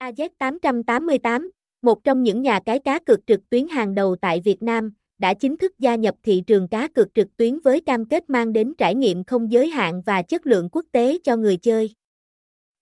[0.00, 1.48] AZ888,
[1.82, 5.34] một trong những nhà cái cá cược trực tuyến hàng đầu tại Việt Nam, đã
[5.34, 8.74] chính thức gia nhập thị trường cá cược trực tuyến với cam kết mang đến
[8.78, 11.94] trải nghiệm không giới hạn và chất lượng quốc tế cho người chơi.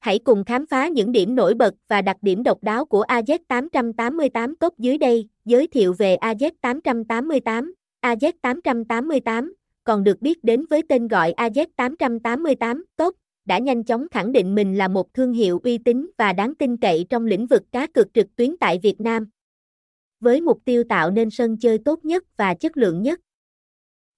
[0.01, 4.55] Hãy cùng khám phá những điểm nổi bật và đặc điểm độc đáo của AZ888
[4.61, 7.73] tốt dưới đây, giới thiệu về AZ888.
[8.03, 9.53] AZ888,
[9.85, 13.15] còn được biết đến với tên gọi AZ888 tốt,
[13.49, 16.77] đã nhanh chóng khẳng định mình là một thương hiệu uy tín và đáng tin
[16.77, 19.29] cậy trong lĩnh vực cá cược trực tuyến tại Việt Nam.
[20.21, 23.21] Với mục tiêu tạo nên sân chơi tốt nhất và chất lượng nhất.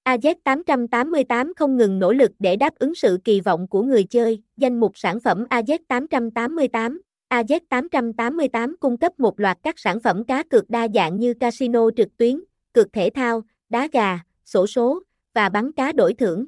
[0.04, 4.80] AZ888 không ngừng nỗ lực để đáp ứng sự kỳ vọng của người chơi, danh
[4.80, 6.98] mục sản phẩm AZ888.
[7.30, 12.16] AZ888 cung cấp một loạt các sản phẩm cá cược đa dạng như casino trực
[12.16, 12.40] tuyến,
[12.72, 15.02] cược thể thao, đá gà, sổ số
[15.34, 16.46] và bắn cá đổi thưởng.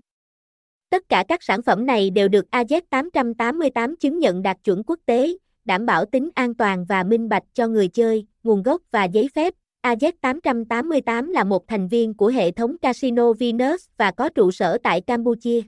[0.93, 5.37] Tất cả các sản phẩm này đều được AZ888 chứng nhận đạt chuẩn quốc tế,
[5.65, 9.29] đảm bảo tính an toàn và minh bạch cho người chơi, nguồn gốc và giấy
[9.35, 9.55] phép.
[9.83, 15.01] AZ888 là một thành viên của hệ thống Casino Venus và có trụ sở tại
[15.01, 15.61] Campuchia.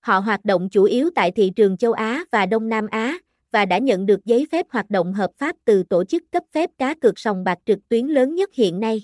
[0.00, 3.18] Họ hoạt động chủ yếu tại thị trường châu Á và Đông Nam Á
[3.52, 6.70] và đã nhận được giấy phép hoạt động hợp pháp từ tổ chức cấp phép
[6.78, 9.02] cá cược sòng bạc trực tuyến lớn nhất hiện nay.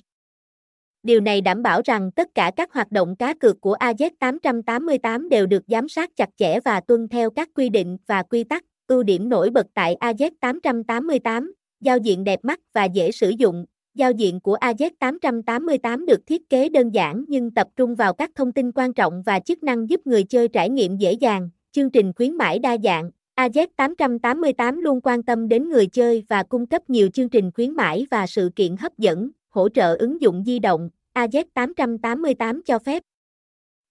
[1.02, 5.46] Điều này đảm bảo rằng tất cả các hoạt động cá cược của AZ888 đều
[5.46, 8.64] được giám sát chặt chẽ và tuân theo các quy định và quy tắc.
[8.86, 11.50] Ưu điểm nổi bật tại AZ888,
[11.80, 13.64] giao diện đẹp mắt và dễ sử dụng.
[13.94, 18.52] Giao diện của AZ888 được thiết kế đơn giản nhưng tập trung vào các thông
[18.52, 21.50] tin quan trọng và chức năng giúp người chơi trải nghiệm dễ dàng.
[21.72, 23.10] Chương trình khuyến mãi đa dạng.
[23.36, 28.06] AZ888 luôn quan tâm đến người chơi và cung cấp nhiều chương trình khuyến mãi
[28.10, 33.02] và sự kiện hấp dẫn hỗ trợ ứng dụng di động, AZ888 cho phép.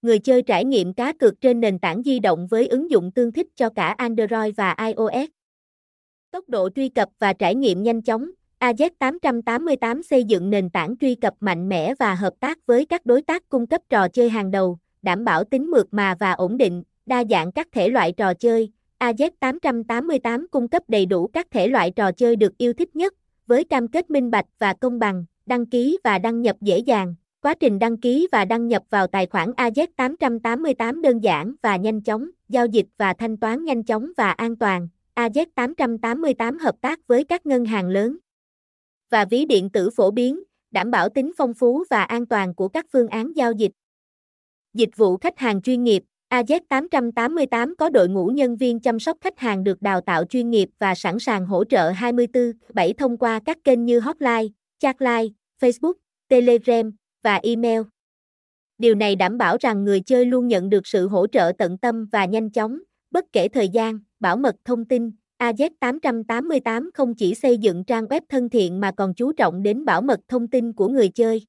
[0.01, 3.31] Người chơi trải nghiệm cá cược trên nền tảng di động với ứng dụng tương
[3.31, 5.29] thích cho cả Android và iOS.
[6.31, 11.15] Tốc độ truy cập và trải nghiệm nhanh chóng, AZ888 xây dựng nền tảng truy
[11.15, 14.51] cập mạnh mẽ và hợp tác với các đối tác cung cấp trò chơi hàng
[14.51, 18.33] đầu, đảm bảo tính mượt mà và ổn định, đa dạng các thể loại trò
[18.33, 18.71] chơi.
[18.99, 23.13] AZ888 cung cấp đầy đủ các thể loại trò chơi được yêu thích nhất,
[23.47, 27.15] với cam kết minh bạch và công bằng đăng ký và đăng nhập dễ dàng.
[27.41, 32.01] Quá trình đăng ký và đăng nhập vào tài khoản AZ888 đơn giản và nhanh
[32.01, 34.87] chóng, giao dịch và thanh toán nhanh chóng và an toàn.
[35.15, 38.17] AZ888 hợp tác với các ngân hàng lớn
[39.09, 42.67] và ví điện tử phổ biến, đảm bảo tính phong phú và an toàn của
[42.67, 43.71] các phương án giao dịch.
[44.73, 49.39] Dịch vụ khách hàng chuyên nghiệp AZ888 có đội ngũ nhân viên chăm sóc khách
[49.39, 53.57] hàng được đào tạo chuyên nghiệp và sẵn sàng hỗ trợ 24/7 thông qua các
[53.63, 54.47] kênh như hotline,
[54.79, 55.27] chatline,
[55.61, 55.93] Facebook,
[56.27, 56.91] Telegram
[57.23, 57.81] và email.
[58.77, 62.05] Điều này đảm bảo rằng người chơi luôn nhận được sự hỗ trợ tận tâm
[62.11, 62.79] và nhanh chóng,
[63.11, 65.11] bất kể thời gian, bảo mật thông tin.
[65.39, 70.01] AZ888 không chỉ xây dựng trang web thân thiện mà còn chú trọng đến bảo
[70.01, 71.45] mật thông tin của người chơi.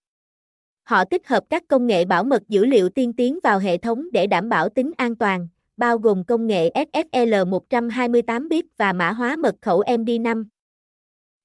[0.83, 4.11] Họ tích hợp các công nghệ bảo mật dữ liệu tiên tiến vào hệ thống
[4.13, 9.13] để đảm bảo tính an toàn, bao gồm công nghệ SSL 128 bit và mã
[9.13, 10.45] hóa mật khẩu MD5.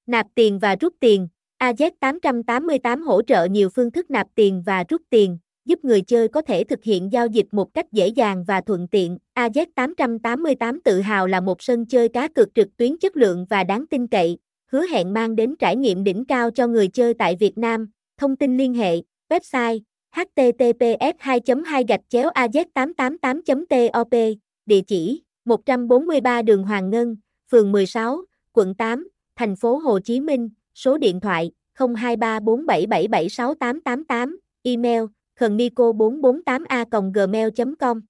[0.06, 5.02] Nạp tiền và rút tiền AZ888 hỗ trợ nhiều phương thức nạp tiền và rút
[5.10, 8.60] tiền, giúp người chơi có thể thực hiện giao dịch một cách dễ dàng và
[8.60, 9.18] thuận tiện.
[9.34, 13.86] AZ888 tự hào là một sân chơi cá cược trực tuyến chất lượng và đáng
[13.86, 14.38] tin cậy,
[14.72, 17.90] hứa hẹn mang đến trải nghiệm đỉnh cao cho người chơi tại Việt Nam.
[18.18, 18.96] Thông tin liên hệ,
[19.28, 19.80] website
[20.16, 23.42] https 2 2 gạch chéo az 888
[23.92, 24.08] top
[24.66, 27.16] địa chỉ 143 đường Hoàng Ngân,
[27.50, 28.20] phường 16,
[28.52, 30.48] quận 8, thành phố Hồ Chí Minh
[30.78, 35.02] số điện thoại 0234777688, email
[35.38, 38.00] khờnnico448a gmail.com